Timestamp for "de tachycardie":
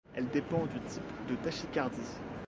1.29-2.17